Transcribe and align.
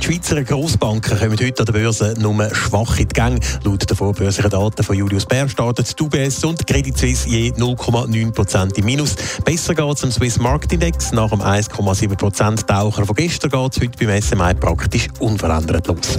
Die 0.00 0.06
Schweizer 0.06 0.42
Grossbanken 0.42 1.18
kommen 1.18 1.38
heute 1.38 1.60
an 1.60 1.66
der 1.66 1.72
Börse 1.74 2.14
nur 2.18 2.54
schwach 2.54 2.98
in 2.98 3.08
die 3.08 3.14
Gänge. 3.14 3.38
Laut 3.64 3.88
den 3.88 3.96
vorbörslichen 3.96 4.50
Daten 4.50 4.82
von 4.82 4.96
Julius 4.96 5.26
Bär 5.26 5.46
startet 5.46 5.98
die 5.98 6.02
UBS 6.02 6.42
und 6.42 6.66
Credit 6.66 6.96
Suisse 6.96 7.28
je 7.28 7.50
0,9% 7.50 8.78
im 8.78 8.84
Minus. 8.84 9.14
Besser 9.44 9.74
geht 9.74 9.96
es 9.96 10.04
am 10.04 10.10
Swiss 10.10 10.38
Market 10.38 10.72
Index. 10.72 11.12
Nach 11.12 11.28
dem 11.28 11.42
1,7% 11.42 12.66
Taucher 12.66 13.04
von 13.04 13.14
gestern 13.14 13.50
geht 13.50 13.76
es 13.76 13.82
heute 13.82 14.06
beim 14.06 14.22
SMI 14.22 14.54
praktisch 14.54 15.08
unverändert 15.18 15.86
los. 15.86 16.18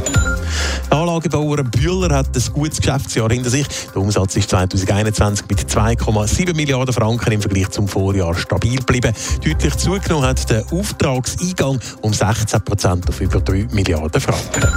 Der 0.89 0.97
Anlagebauer 0.97 1.63
Bühler 1.63 2.15
hat 2.15 2.35
ein 2.35 2.53
gutes 2.53 2.81
Geschäftsjahr 2.81 3.29
hinter 3.29 3.49
sich. 3.49 3.65
Der 3.93 4.01
Umsatz 4.01 4.35
ist 4.35 4.49
2021 4.49 5.47
mit 5.49 5.59
2,7 5.61 6.53
Milliarden 6.53 6.93
Franken 6.93 7.31
im 7.31 7.41
Vergleich 7.41 7.69
zum 7.69 7.87
Vorjahr 7.87 8.35
stabil 8.35 8.77
geblieben. 8.77 9.13
Deutlich 9.43 9.75
zugenommen 9.77 10.27
hat 10.27 10.49
der 10.49 10.65
Auftragseingang 10.71 11.79
um 12.01 12.13
16 12.13 12.61
Prozent 12.61 13.07
auf 13.07 13.21
über 13.21 13.39
3 13.39 13.67
Milliarden 13.71 14.21
Franken. 14.21 14.67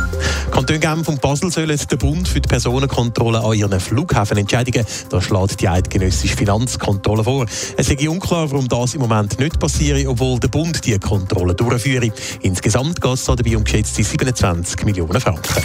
Kanton 0.50 0.80
Genf 0.80 1.08
und 1.08 1.20
Basel 1.20 1.50
sollen 1.50 1.76
den 1.76 1.98
Bund 1.98 2.28
für 2.28 2.40
die 2.40 2.48
Personenkontrolle 2.48 3.40
an 3.40 3.54
ihren 3.54 3.80
Flughäfen 3.80 4.38
entschädigen. 4.38 4.84
Das 5.10 5.24
schlägt 5.24 5.60
die 5.60 5.68
eidgenössische 5.68 6.36
Finanzkontrolle 6.36 7.24
vor. 7.24 7.46
Es 7.76 7.88
ist 7.88 8.08
unklar, 8.08 8.50
warum 8.50 8.68
das 8.68 8.94
im 8.94 9.00
Moment 9.00 9.38
nicht 9.38 9.58
passiert, 9.58 10.06
obwohl 10.06 10.38
der 10.38 10.48
Bund 10.48 10.84
die 10.84 10.98
Kontrolle 10.98 11.54
durchführt. 11.54 12.12
Insgesamt 12.42 13.00
geht 13.00 13.14
es 13.14 13.24
dabei 13.24 13.56
um 13.56 13.64
geschätzte 13.64 14.04
27 14.04 14.84
Millionen 14.84 15.20
Franken. 15.20 15.62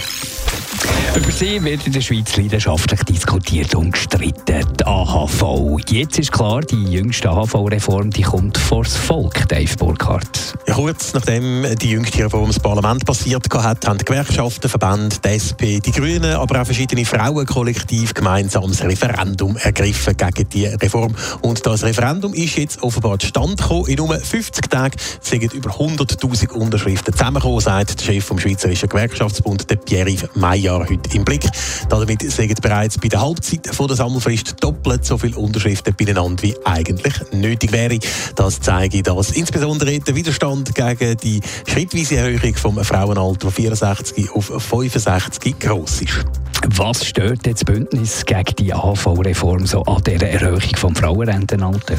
Über 1.19 1.31
sie 1.31 1.61
wird 1.65 1.85
in 1.85 1.91
der 1.91 1.99
Schweiz 1.99 2.37
leidenschaftlich 2.37 3.03
diskutiert 3.03 3.75
und 3.75 3.91
gestritten. 3.91 4.65
Die 4.79 4.85
AHV. 4.85 5.77
Jetzt 5.89 6.17
ist 6.17 6.31
klar, 6.31 6.61
die 6.61 6.81
jüngste 6.85 7.29
AHV-Reform 7.29 8.11
kommt 8.23 8.57
vor 8.57 8.83
das 8.83 8.95
Volk, 8.95 9.45
Dave 9.49 9.75
Burkhardt. 9.77 10.57
Ja, 10.65 10.75
kurz 10.75 11.13
nachdem 11.13 11.65
die 11.81 11.89
jüngste 11.89 12.23
Reform 12.23 12.47
das 12.47 12.61
Parlament 12.61 13.05
passiert 13.05 13.53
hat, 13.53 13.85
haben 13.85 13.97
die 13.97 14.05
Gewerkschaften, 14.05 14.69
Verbände, 14.69 15.17
die 15.21 15.27
SP, 15.35 15.81
die 15.81 15.91
Grünen, 15.91 16.35
aber 16.35 16.61
auch 16.61 16.65
verschiedene 16.65 17.03
Frauenkollektive 17.03 18.13
gemeinsam 18.13 18.71
ein 18.71 18.87
Referendum 18.87 19.57
ergriffen 19.57 20.15
gegen 20.15 20.47
die 20.49 20.67
Reform. 20.67 21.13
Und 21.41 21.65
das 21.65 21.83
Referendum 21.83 22.33
ist 22.33 22.55
jetzt 22.55 22.81
offenbar 22.81 23.19
zustande 23.19 23.57
gekommen. 23.57 23.87
In 23.87 23.95
nur 23.97 24.17
50 24.17 24.69
Tagen 24.69 24.95
sind 25.19 25.53
über 25.53 25.71
100.000 25.71 26.51
Unterschriften 26.53 27.13
zusammengekommen, 27.13 27.59
sagt 27.59 27.99
der 27.99 28.05
Chef 28.05 28.23
vom 28.23 28.39
Schweizerischen 28.39 28.87
Gewerkschaftsbund, 28.87 29.69
der 29.69 29.75
Pierre-Yves 29.75 30.29
Maillard, 30.35 30.89
heute 30.89 31.08
im 31.13 31.25
Blick. 31.25 31.45
Damit 31.89 32.21
sind 32.21 32.61
bereits 32.61 32.97
bei 32.97 33.07
der 33.07 33.21
Halbzeit 33.21 33.67
von 33.73 33.87
der 33.87 33.97
Sammelfrist 33.97 34.55
doppelt 34.59 35.05
so 35.05 35.17
viele 35.17 35.37
Unterschriften 35.37 35.95
beieinander, 35.95 36.43
wie 36.43 36.55
eigentlich 36.65 37.13
nötig 37.31 37.71
wäre. 37.71 37.99
Das 38.35 38.59
zeige, 38.59 39.03
dass 39.03 39.31
insbesondere 39.31 39.99
der 39.99 40.15
Widerstand 40.15 40.73
gegen 40.75 41.17
die 41.17 41.41
schrittweise 41.67 42.17
Erhöhung 42.17 42.55
vom 42.55 42.83
Frauenalter 42.83 43.51
von 43.51 43.51
64 43.51 44.31
auf 44.31 44.45
65 44.45 45.59
groß 45.59 46.01
ist. 46.01 46.25
Was 46.75 47.05
stört 47.05 47.45
jetzt 47.47 47.61
das 47.61 47.65
Bündnis 47.65 48.25
gegen 48.25 48.55
die 48.57 48.73
AHV-Reform 48.73 49.65
so 49.65 49.83
an 49.83 50.03
dieser 50.03 50.27
Erhöhung 50.27 50.75
vom 50.75 50.95
Frauenrentenalter? 50.95 51.95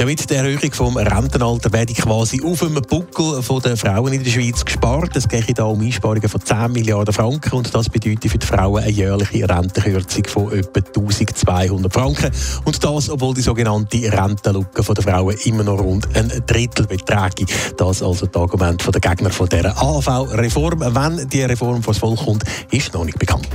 Ja, 0.00 0.06
mit 0.06 0.30
der 0.30 0.38
Erhöhung 0.38 0.72
vom 0.72 0.96
Rentenalter 0.96 1.70
werde 1.74 1.92
quasi 1.92 2.40
auf 2.42 2.60
dem 2.60 2.72
Buckel 2.72 3.42
der 3.62 3.76
Frauen 3.76 4.14
in 4.14 4.24
der 4.24 4.30
Schweiz 4.30 4.64
gespart. 4.64 5.14
Es 5.14 5.28
geht 5.28 5.44
hier 5.44 5.66
um 5.66 5.78
Einsparungen 5.82 6.26
von 6.26 6.40
10 6.40 6.72
Milliarden 6.72 7.12
Franken 7.12 7.52
und 7.52 7.74
das 7.74 7.90
bedeutet 7.90 8.30
für 8.30 8.38
die 8.38 8.46
Frauen 8.46 8.82
eine 8.82 8.90
jährliche 8.90 9.46
Rentenkürzung 9.46 10.24
von 10.24 10.52
etwa 10.54 10.80
1200 10.80 11.92
Franken. 11.92 12.30
Und 12.64 12.82
das, 12.82 13.10
obwohl 13.10 13.34
die 13.34 13.42
sogenannte 13.42 14.10
Rentenlücke 14.10 14.82
der 14.82 15.04
Frauen 15.04 15.36
immer 15.44 15.64
noch 15.64 15.78
rund 15.78 16.08
ein 16.16 16.32
Drittel 16.46 16.86
beträgt. 16.86 17.44
Das 17.76 18.02
also 18.02 18.24
das 18.24 18.40
Argument 18.40 18.82
der 18.82 19.00
Gegner 19.02 19.28
von 19.28 19.50
dieser 19.50 19.76
AV-Reform. 19.76 20.80
Wenn 20.80 21.28
die 21.28 21.42
Reform 21.42 21.82
vor 21.82 21.92
das 21.92 22.00
Volk 22.00 22.24
kommt, 22.24 22.44
ist 22.70 22.94
noch 22.94 23.04
nicht 23.04 23.18
bekannt. 23.18 23.50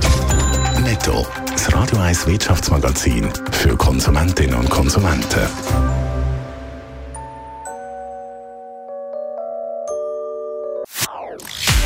Netto, 0.80 1.26
das 1.50 1.74
Radio 1.74 1.98
1 1.98 2.24
Wirtschaftsmagazin 2.28 3.30
für 3.50 3.76
Konsumentinnen 3.76 4.54
und 4.54 4.70
Konsumenten. 4.70 5.95